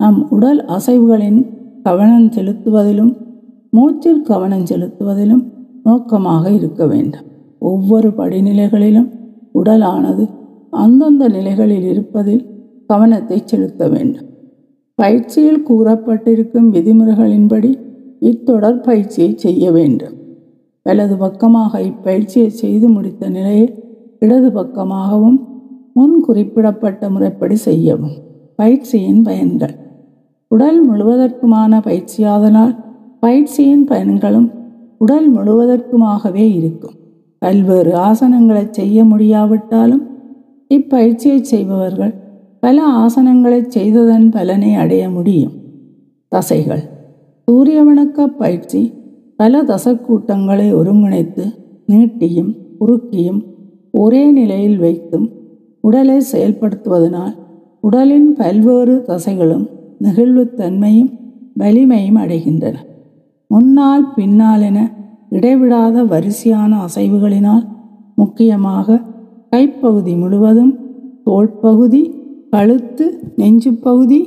நம் 0.00 0.20
உடல் 0.30 0.60
அசைவுகளின் 0.76 1.40
கவனம் 1.82 2.28
செலுத்துவதிலும் 2.30 3.12
மூச்சில் 3.70 4.22
கவனம் 4.22 4.64
செலுத்துவதிலும் 4.64 5.42
நோக்கமாக 5.82 6.44
இருக்க 6.50 6.82
வேண்டும். 6.86 7.26
ஒவ்வொரு 7.58 8.08
படிநிலைகளிலும் 8.08 9.08
உடலானது 9.54 10.24
அந்தந்த 10.70 11.24
நிலைகளில் 11.28 11.86
இருப்பதில் 11.92 12.42
கவனத்தை 12.86 13.38
செலுத்த 13.44 13.82
வேண்டும். 13.88 14.26
பயிற்சியில் 14.98 15.62
கூறப்பட்டிருக்கும் 15.68 16.68
விதிமுறைகளின்படி 16.74 17.70
இத்தொடர் 18.20 18.80
பயிற்சியை 18.80 19.30
செய்ய 19.36 19.64
வேண்டும். 19.70 20.16
வலது 20.86 21.16
பக்கமாக 21.16 21.80
இப்பயிற்சியை 21.82 22.50
செய்து 22.62 22.86
முடித்த 22.88 23.28
நிலையில் 23.28 23.72
இடது 24.18 24.48
பக்கமாகவும் 24.50 25.38
முன் 25.92 26.20
குறிப்பிடப்பட்ட 26.20 27.10
முறைப்படி 27.10 27.56
செய்யவும். 27.56 28.16
பயிற்சியின் 28.56 29.22
பயன்கள். 29.22 29.74
உடல் 30.48 30.90
முழுவதற்குமான 30.90 31.80
பயிற்சியாதனால் 31.80 32.76
பயிற்சியின் 33.20 33.84
பயன்களும் 33.84 34.50
உடல் 34.98 35.34
முழுவதற்குமாகவே 35.34 36.54
இருக்கும். 36.54 36.94
பல்வேறு 37.38 37.98
ஆசனங்களை 37.98 38.70
செய்ய 38.70 39.04
முடியாவிட்டாலும் 39.04 40.06
இப்பயிற்சியை 40.68 41.40
செய்பவர்கள் 41.40 42.14
பல 42.60 42.86
ஆசனங்களை 42.88 43.66
செய்ததன் 43.66 44.30
பலனை 44.30 44.74
அடைய 44.74 45.10
முடியும். 45.10 45.52
தசைகள். 46.28 46.82
சூரிய 47.46 47.84
வணக்க 47.84 48.26
பயிற்சி 48.26 48.92
பல 49.36 49.62
தசக்கூட்டங்களை 49.62 50.74
ஒருங்கிணைத்து 50.74 51.54
நீட்டியும் 51.86 52.54
குறுக்கியும் 52.80 53.42
ஒரே 53.90 54.30
நிலையில் 54.30 54.78
வைத்தும் 54.78 55.30
உடலை 55.84 56.18
செயல்படுத்துவதனால் 56.32 57.34
உடலின் 57.80 58.30
பல்வேறு 58.32 58.94
தசைகளும் 59.08 59.66
நெகிழ்வுத்தன்மையும் 60.04 61.10
வலிமையும் 61.56 62.18
அடைகின்றன. 62.18 62.76
முன்னால் 63.50 64.04
பின்னால் 64.14 64.60
என 64.60 64.78
இடைவிடாத 65.30 66.02
வரிசையான 66.04 66.72
அசைவுகளினால் 66.86 67.64
முக்கியமாக 68.14 68.98
கைப்பகுதி 69.52 70.12
முழுவதும் 70.16 70.72
தோள்பகுதி 71.24 72.02
கழுத்து 72.50 73.06
நெஞ்சு 73.36 73.70
பகுதி 73.82 74.18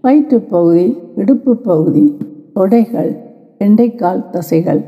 வயிற்றுப்பகுதி 0.00 0.86
இடுப்பு 1.16 1.52
பகுதி 1.56 2.04
தொடைகள் 2.54 3.12
வெண்டைக்கால் 3.60 4.24
தசைகள் 4.30 4.82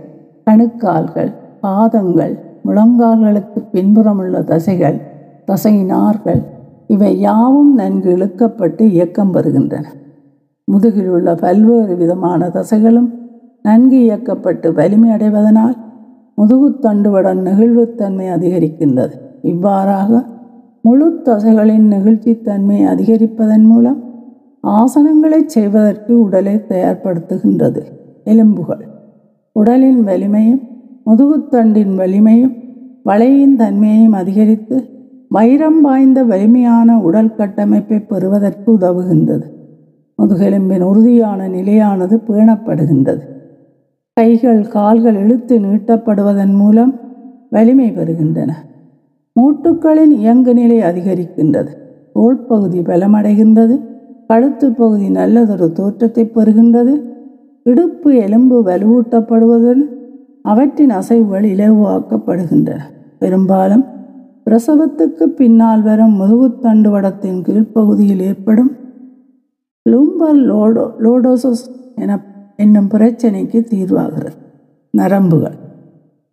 கணுக்கால்கள் 0.47 1.31
பாதங்கள் 1.61 2.35
முழங்கால்களுக்கு 2.65 3.61
பின்புறமுள்ள 3.73 4.41
தசைகள் 4.45 4.99
தசையினார்கள். 5.47 6.43
இவை 6.87 7.19
யாவும் 7.19 7.75
நன்கு 7.75 8.17
இழுக்கப்பட்டு 8.17 8.83
இயக்கம் 8.83 9.35
பெறுகின்றன. 9.35 9.85
முதுகில் 10.65 11.09
உள்ள 11.09 11.35
பல்வேறு 11.35 11.97
விதமான 11.97 12.49
தசைகளும் 12.49 13.11
நன்கு 13.63 13.97
இயக்கப்பட்டு 13.97 14.73
வலிமை 14.73 15.11
அடைவதனால் 15.11 15.77
முதுகுத்தண்டுவுடன் 16.39 17.41
நெகிழ்வுத்தன்மை 17.43 18.27
அதிகரிக்கின்றது. 18.31 19.13
இவ்வாறாக 19.43 20.25
முழு 20.83 21.23
தசைகளின் 21.25 21.87
நெகிழ்ச்சித்தன்மை 21.93 22.79
அதிகரிப்பதன் 22.87 23.63
மூலம் 23.63 24.03
ஆசனங்களை 24.61 25.47
செய்வதற்கு 25.47 26.21
உடலை 26.21 26.55
தயார்படுத்துகின்றது. 26.55 27.83
எலும்புகள். 28.25 28.85
உடலின் 29.53 30.07
வலிமையும் 30.07 30.63
முதுகுத்தண்டின் 31.07 31.95
வலிமையும் 31.95 32.55
வளையின் 33.03 33.57
தன்மையையும் 33.57 34.13
அதிகரித்து 34.13 34.85
வைரம் 35.29 35.81
வாய்ந்த 35.81 36.23
வலிமையான 36.23 37.01
உடல் 37.01 37.35
கட்டமைப்பை 37.35 37.99
பெறுவதற்கு 38.01 38.79
உதவுகின்றது. 38.79 39.43
முதுகெலும்பின் 40.23 40.83
உறுதியான 40.83 41.49
நிலையானது 41.49 42.21
பேணப்படுகின்றது. 42.29 43.21
கைகள் 44.13 44.69
கால்கள் 44.69 45.15
இழுத்து 45.15 45.59
நீட்டப்படுவதன் 45.59 46.55
மூலம் 46.55 47.01
வலிமை 47.51 47.91
பெறுகின்றன. 47.91 48.53
மூட்டுக்களின் 49.33 50.11
இயங்கு 50.11 50.55
நிலை 50.55 50.79
அதிகரிக்கின்றது. 50.81 51.69
தோள்பகுதி 52.13 52.81
பலமடைகின்றது. 52.81 53.81
கழுத்து 54.27 54.73
பகுதி 54.73 55.11
நல்லதொரு 55.11 55.73
தோற்றத்தை 55.73 56.25
பெறுகின்றது. 56.25 56.95
இடுப்பு 57.63 58.15
எலும்பு 58.15 58.63
வலுவூட்டப்படுவதுடன் 58.63 59.89
அவற்றின் 60.43 60.91
அசைவுகள் 60.91 61.47
இலகுவாக்கப்படுகின்றன. 61.55 62.81
பெரும்பாலும் 63.19 63.85
பிரசவத்துக்கு 64.51 65.23
பின்னால் 65.23 65.83
வரும் 65.83 66.21
முதுகுத்தண்டு 66.21 66.91
வடத்தின் 66.91 67.43
கீழ்ப்பகுதியில் 67.43 68.19
ஏற்படும் 68.19 68.71
லும்பர் 69.91 70.37
லோடோ 70.37 70.91
லோடோசஸ் 70.99 71.95
என 71.97 72.21
என்னும் 72.57 72.89
பிரச்சனைக்கு 72.89 73.67
தீர்வாகிறது. 73.71 74.33
நரம்புகள். 74.91 75.55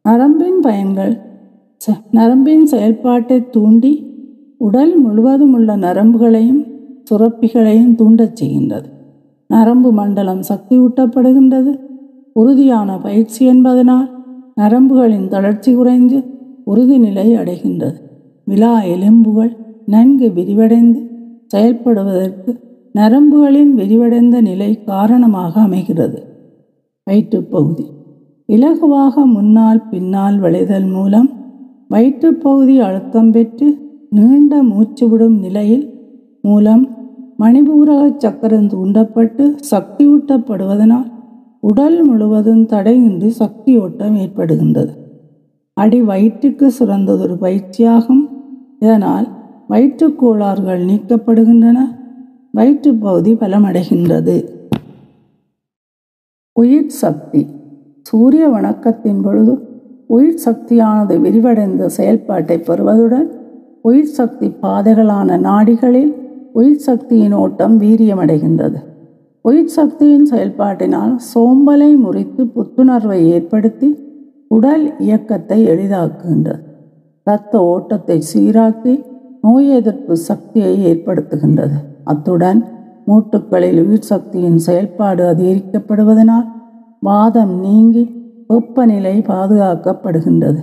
நரம்பின் 0.03 0.59
பயன்கள் 0.59 1.17
ச- 1.87 2.03
நரம்பின் 2.11 2.65
செயல்பாட்டை 2.65 3.49
தூண்டி 3.49 4.11
உடல் 4.57 4.99
முழுவதும் 4.99 5.53
உள்ள 5.53 5.77
நரம்புகளையும் 5.77 6.67
சுரப்பிகளையும் 7.11 7.95
தூண்டச் 7.95 8.43
செய்கின்றது. 8.43 8.85
நரம்பு 9.47 9.91
மண்டலம் 9.91 10.41
சக்தியூட்டப்படுகின்றது. 10.49 11.79
உறுதியான 12.33 12.97
பயிற்சி 12.97 13.45
என்பதனால் 13.45 14.09
நரம்புகளின் 14.61 15.27
தளர்ச்சி 15.27 15.73
குறைந்து 15.73 16.23
உறுதிநிலை 16.63 17.35
அடைகின்றது. 17.35 17.97
விலா 18.45 18.83
எலும்புகள் 18.83 19.57
நன்கு 19.85 20.27
விரிவடைந்து 20.29 21.01
செயல்படுவதற்கு 21.55 22.51
நரம்புகளின் 22.95 23.73
விரிவடைந்த 23.75 24.41
நிலை 24.41 24.83
காரணமாக 24.83 25.61
அமைகிறது. 25.61 26.19
வயிற்றுப்பகுதி. 27.05 27.85
இலகுவாக 28.49 29.25
முன்னால் 29.25 29.87
பின்னால் 29.89 30.39
வளைதல் 30.39 30.85
மூலம் 30.85 31.29
வயிற்றுப்பகுதி 31.87 32.79
அழுத்தம் 32.79 33.31
பெற்று 33.31 33.67
நீண்ட 34.09 34.63
மூச்சு 34.63 35.09
விடும் 35.09 35.39
நிலையில் 35.39 35.85
மூலம் 36.41 36.83
மணிபூரக 37.39 38.01
சக்கரம் 38.17 38.67
தூண்டப்பட்டு 38.67 39.55
சக்தியூட்டப்படுவதனால் 39.71 41.09
உடல் 41.59 42.05
முழுவதும் 42.05 42.65
தடையின்றி 42.65 43.33
சக்தியோட்டம் 43.39 44.15
ஏற்படுகின்றது. 44.15 44.93
அடி 45.73 46.01
வயிற்றுக்கு 46.01 46.71
சிறந்ததொரு 46.71 47.37
பயிற்சியாகும். 47.41 48.29
இதனால் 48.79 49.27
வயிற்றுக் 49.67 50.19
கோளாறுகள் 50.19 50.85
நீக்கப்படுகின்றன. 50.85 51.77
வயிற்றுப் 52.51 53.01
பகுதி 53.01 53.33
பலமடைகின்றது. 53.33 54.47
உயிர் 56.53 56.89
சக்தி. 56.89 57.45
சூரிய 58.01 58.49
வணக்கத்தின் 58.49 59.21
பொழுது 59.23 59.59
உயிர் 60.07 60.39
சக்தியானது 60.45 61.19
விரிவடைந்த 61.19 61.85
செயல்பாட்டை 61.85 62.57
பெறுவதுடன் 62.57 63.27
உயிர் 63.81 64.13
சக்தி 64.19 64.47
பாதைகளான 64.47 65.37
நாடிகளில் 65.37 66.13
உயிர் 66.53 66.79
சக்தியின் 66.79 67.33
ஓட்டம் 67.33 67.81
வீரியமடைகின்றது. 67.81 68.77
உயிர் 69.41 69.67
சக்தியின் 69.67 70.27
செயல்பாட்டினால் 70.31 71.15
சோம்பலை 71.35 71.97
முறித்து 71.97 72.47
புத்துணர்வை 72.47 73.27
ஏற்படுத்தி 73.27 74.11
உடல் 74.53 74.99
இயக்கத்தை 74.99 75.67
எளிதாக்குகின்றது. 75.67 76.61
இரத்த 77.23 77.59
ஓட்டத்தை 77.59 78.23
சீராக்கி 78.33 79.03
நோய் 79.41 79.69
எதிர்ப்பு 79.69 80.17
சக்தியை 80.17 80.73
ஏற்படுத்துகின்றது. 80.85 81.77
அத்துடன் 82.03 82.65
மூட்டுக்களில் 83.07 83.81
உயிர் 83.83 84.09
சக்தியின் 84.11 84.57
செயல்பாடு 84.57 85.23
அதிகரிக்கப்படுவதனால் 85.33 86.47
வாதம் 86.99 87.59
நீங்கி 87.59 88.03
வெப்பநிலை 88.47 89.15
பாதுகாக்கப்படுகின்றது. 89.19 90.61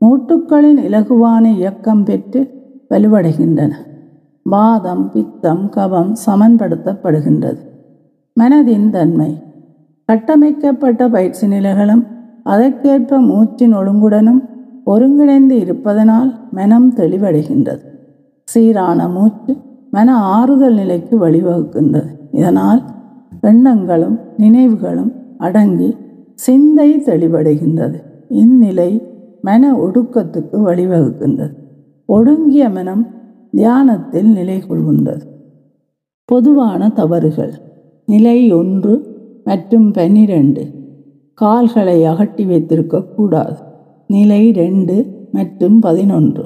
மூட்டுக்களின் 0.00 0.78
இலகுவான 0.78 1.44
இயக்கம் 1.44 2.04
பெற்று 2.04 2.40
வலுவடைகின்றன. 2.90 3.72
வாதம் 4.42 5.10
பித்தம் 5.10 5.70
கபம் 5.76 6.12
சமன்படுத்தப்படுகின்றது. 6.26 7.62
மனதின் 8.40 8.90
தன்மை. 8.90 9.42
கட்டமைக்கப்பட்ட 10.04 11.08
பயிற்சி 11.08 11.46
நிலைகளும் 11.46 12.04
அதற்கேற்ப 12.46 13.20
மூச்சின் 13.20 13.74
ஒழுங்குடனும் 13.74 14.48
ஒருங்கிணைந்து 14.84 15.58
இருப்பதனால் 15.58 16.30
மனம் 16.50 16.94
தெளிவடைகின்றது. 16.94 17.84
சீரான 18.44 19.08
மூச்சு 19.08 19.56
மன 19.90 20.16
ஆறுதல் 20.16 20.74
நிலைக்கு 20.74 21.28
வழிவகுக்கின்றது. 21.28 22.10
இதனால் 22.32 22.82
எண்ணங்களும் 23.40 24.18
நினைவுகளும் 24.36 25.12
அடங்கி 25.38 25.96
சிந்தை 26.34 26.96
தெளிவடைகின்றது. 26.96 28.02
இந்நிலை 28.28 29.02
மன 29.42 29.72
ஒடுக்கத்துக்கு 29.72 30.56
வழிவகுக்கின்றது. 30.56 31.54
ஒடுங்கிய 32.06 32.68
மனம் 32.68 33.06
தியானத்தில் 33.50 34.32
நிலை 34.32 34.62
கொள்கின்றது. 34.62 35.20
பொதுவான 36.24 36.88
தவறுகள். 36.88 37.52
நிலை 38.06 38.52
ஒன்று 38.52 38.94
மற்றும் 39.44 39.90
பன்னிரண்டு. 39.90 40.75
கால்களை 41.40 42.04
அகட்டி 42.04 42.44
வைத்திருக்கக்கூடாது. 42.44 43.56
நிலை 44.06 44.52
ரெண்டு 44.52 44.94
மற்றும் 45.32 45.80
பதினொன்று. 45.80 46.44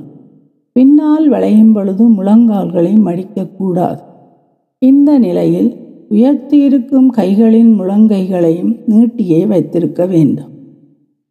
பின்னால் 0.72 1.28
வளையும் 1.28 1.72
பொழுது 1.72 2.08
முழங்கால்களை 2.08 2.94
மடிக்கக்கூடாது. 3.04 4.00
இந்த 4.78 5.18
நிலையில் 5.18 5.70
உயர்த்தியிருக்கும் 6.10 7.08
கைகளின் 7.16 7.72
முழங்கைகளையும் 7.80 8.72
நீட்டியே 8.86 9.46
வைத்திருக்க 9.46 10.06
வேண்டும். 10.06 10.50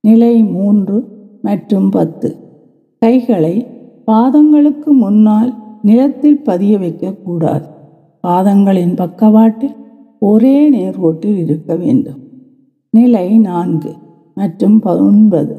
நிலை 0.01 0.43
மூன்று 0.43 1.03
மற்றும் 1.41 1.89
பத்து. 1.89 2.29
கைகளை 2.99 3.67
பாதங்களுக்கு 4.11 4.91
முன்னால் 5.03 5.53
நிலத்தில் 5.81 6.43
பதிய 6.43 6.77
வைக்கக்கூடாது. 6.77 7.67
பாதங்களின் 8.27 8.95
பக்கவாட்டில் 8.95 9.75
ஒரே 10.19 10.71
நேர்கோட்டில் 10.71 11.37
இருக்க 11.37 11.75
வேண்டும். 11.75 12.27
நிலை 12.89 13.37
நான்கு 13.37 13.93
மற்றும் 14.35 14.81
ஒன்பது 14.83 15.55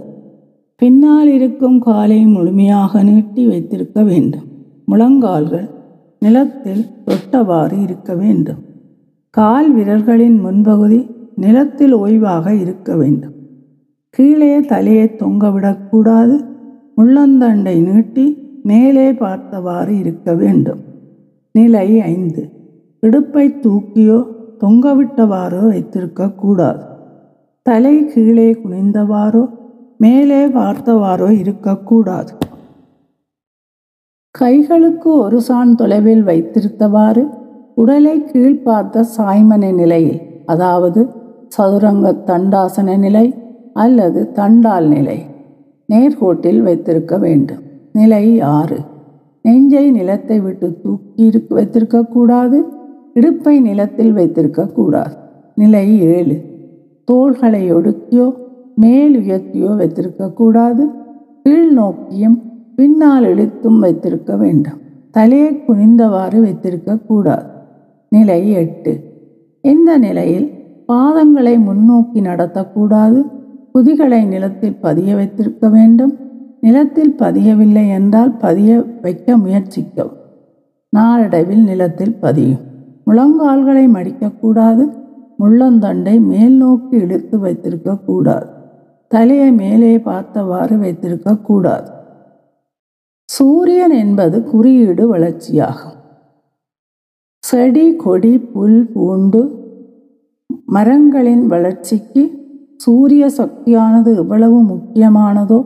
பின்னால் 0.76 1.28
இருக்கும் 1.28 1.78
காலை 1.78 2.26
முழுமையாக 2.26 3.02
நீட்டி 3.02 3.46
வைத்திருக்க 3.46 4.02
வேண்டும். 4.02 4.46
முழங்கால்கள் 4.84 5.68
நிலத்தில் 6.18 6.86
தொட்டவாறு 7.06 7.82
இருக்க 7.82 8.14
வேண்டும். 8.14 8.58
கால் 9.30 9.76
விரல்களின் 9.76 10.38
முன்பகுதி 10.44 11.10
நிலத்தில் 11.36 11.94
ஓய்வாக 11.96 12.60
இருக்க 12.60 12.96
வேண்டும். 12.96 13.32
கீழே 14.10 14.60
தலையை 14.60 15.04
தொங்கவிடக்கூடாது 15.04 16.44
முள்ளந்தண்டை 16.96 17.82
நீட்டி 17.82 18.36
மேலே 18.62 19.12
பார்த்தவாறு 19.12 19.98
இருக்க 19.98 20.34
வேண்டும். 20.34 20.80
நிலை 21.52 22.00
ஐந்து. 22.00 22.50
இடுப்பை 23.00 23.48
தூக்கியோ 23.48 24.26
தொங்கவிட்டவாறோ 24.60 25.62
வைத்திருக்கக்கூடாது. 25.68 26.89
தலை 27.62 28.06
கீழே 28.06 28.52
குனிந்தவாறோ 28.52 29.48
மேலே 29.98 30.46
பார்த்தவாறோ 30.46 31.30
இருக்கக்கூடாது. 31.30 32.32
கைகளுக்கு 34.38 35.12
ஒரு 35.12 35.40
சான் 35.40 35.74
தொலைவில் 35.74 36.24
வைத்திருத்தவாறு 36.24 37.28
உடலை 37.74 38.20
கீழ்பார்த்த 38.20 39.04
சாய்மன 39.16 39.74
நிலையில் 39.74 40.20
அதாவது 40.46 41.08
சதுரங்க 41.48 42.12
தண்டாசன 42.26 42.98
நிலை 42.98 43.34
அல்லது 43.74 44.32
தண்டால் 44.32 44.88
நிலை 44.88 45.18
நேர்கோட்டில் 45.88 46.62
வைத்திருக்க 46.62 47.18
வேண்டும். 47.18 47.62
நிலை 47.92 48.40
ஆறு. 48.40 48.78
நெஞ்சை 49.42 49.90
நிலத்தை 49.90 50.40
விட்டு 50.40 50.80
தூக்கி 50.82 51.22
இருக்க 51.24 51.60
வைத்திருக்கக்கூடாது 51.60 52.60
இடுப்பை 53.14 53.60
நிலத்தில் 53.60 54.14
வைத்திருக்கக்கூடாது. 54.14 55.14
நிலை 55.54 56.00
ஏழு. 56.00 56.49
தோள்களை 57.10 57.74
ஒடுக்கியோ 57.74 58.32
மேல் 58.74 59.16
உயர்த்தியோ 59.18 59.70
வைத்திருக்கக்கூடாது. 59.80 60.90
கீழ் 61.42 61.72
நோக்கியும் 61.72 62.42
பின்னால் 62.76 63.24
இழுத்தும் 63.24 63.78
வைத்திருக்க 63.78 64.36
வேண்டும். 64.36 64.78
தலையை 65.10 65.62
குனிந்தவாறு 65.68 66.38
வைத்திருக்கக்கூடாது. 66.40 67.46
நிலை 68.08 68.50
எட்டு. 68.50 68.92
இந்த 69.60 69.98
நிலையில் 69.98 70.50
பாதங்களை 70.88 71.58
முன்னோக்கி 71.58 72.20
நடத்தக்கூடாது. 72.20 73.30
குதிகளை 73.72 74.24
நிலத்தில் 74.24 74.80
பதிய 74.80 75.14
வைத்திருக்க 75.14 75.68
வேண்டும். 75.68 76.16
நிலத்தில் 76.60 77.14
பதியவில்லை 77.18 77.88
என்றால் 77.88 78.36
பதிய 78.36 78.84
வைக்க 79.02 79.36
முயற்சிக்கவும். 79.36 80.16
நாளடைவில் 80.88 81.64
நிலத்தில் 81.64 82.14
பதியும். 82.14 82.64
முழங்கால்களை 83.06 83.88
மடிக்கக்கூடாது. 83.88 84.99
முள்ளந்தண்டை 85.40 86.16
மேல் 86.30 86.56
நோக்கி 86.56 86.96
இழுத்து 86.96 87.36
வைத்திருக்கக்கூடாது 87.38 88.48
தலையை 89.10 89.52
மேலே 89.52 89.92
பார்த்தவாறு 89.98 90.76
வைத்திருக்கக்கூடாது 90.76 91.88
சூரியன் 93.28 93.94
என்பது 94.02 94.36
குறியீடு 94.50 95.04
வளர்ச்சியாகும். 95.14 95.96
செடி 97.42 97.86
கொடி 97.96 98.32
புல் 98.52 98.82
பூண்டு 98.92 99.42
மரங்களின் 100.66 101.44
வளர்ச்சிக்கு 101.46 102.22
சூரிய 102.76 103.24
சக்தியானது 103.38 104.10
எவ்வளவு 104.16 104.58
முக்கியமானதோ 104.62 105.58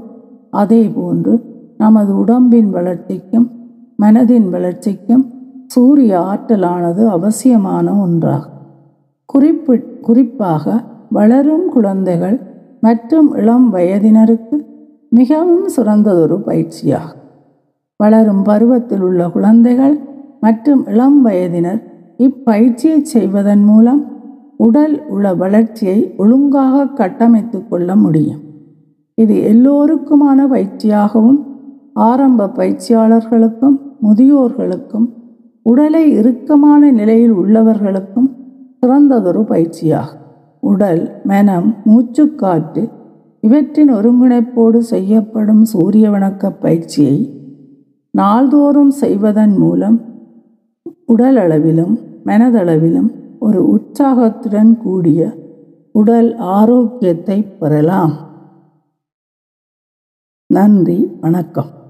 அதே 0.51 0.83
போன்று 0.97 1.35
நமது 1.79 2.13
உடம்பின் 2.17 2.71
வளர்ச்சிக்கும் 2.71 3.47
மனதின் 4.03 4.49
வளர்ச்சிக்கும் 4.49 5.25
சூரிய 5.67 6.13
ஆற்றலானது 6.31 7.03
அவசியமான 7.17 7.87
ஒன்றாகும். 8.07 8.54
குறிப்பு 9.27 9.75
குறிப்பாக 10.01 10.83
வளரும் 11.11 11.69
குழந்தைகள் 11.69 12.41
மற்றும் 12.81 13.37
இளம் 13.37 13.75
வயதினருக்கு 13.75 14.57
மிகவும் 15.09 15.69
சிறந்ததொரு 15.69 16.37
பயிற்சியாகும். 16.47 17.21
வளரும் 17.97 18.43
பருவத்தில் 18.43 19.01
உள்ள 19.01 19.29
குழந்தைகள் 19.29 19.97
மற்றும் 20.41 20.87
இளம் 20.87 21.23
வயதினர் 21.23 21.81
இப்பயிற்சியை 22.19 23.03
செய்வதன் 23.03 23.65
மூலம் 23.65 24.03
உடல் 24.57 25.07
உள்ள 25.09 25.35
வளர்ச்சியை 25.35 26.15
ஒழுங்காக 26.17 26.87
கட்டமைத்து 26.87 27.69
கொள்ள 27.69 27.97
முடியும். 27.97 28.43
இது 29.15 29.35
எல்லோருக்குமான 29.35 30.47
பயிற்சியாகவும் 30.47 31.41
ஆரம்ப 31.95 32.51
பயிற்சியாளர்களுக்கும் 32.57 33.77
முதியோர்களுக்கும் 34.03 35.07
உடலை 35.63 36.11
இறுக்கமான 36.11 36.91
நிலையில் 36.91 37.33
உள்ளவர்களுக்கும் 37.33 38.31
சிறந்ததொரு 38.85 39.41
பயிற்சியாகும். 39.41 40.23
உடல் 40.61 41.21
மனம் 41.25 41.77
மூச்சுக்காற்று 41.85 42.91
இவற்றின் 43.41 43.93
ஒருங்கிணைப்போடு 43.93 44.79
செய்யப்படும் 44.79 45.65
சூரிய 45.65 46.11
வணக்க 46.11 46.51
பயிற்சியை 46.61 47.19
நாள்தோறும் 48.11 48.91
செய்வதன் 48.91 49.57
மூலம் 49.57 50.01
உடல் 51.07 51.37
அளவிலும் 51.37 51.99
மனதளவிலும் 52.25 53.39
ஒரு 53.39 53.69
உற்சாகத்துடன் 53.69 54.79
கூடிய 54.79 55.33
உடல் 55.93 56.37
ஆரோக்கியத்தை 56.37 57.43
பெறலாம். 57.43 58.15
நன்றி 60.47 61.09
வணக்கம். 61.21 61.84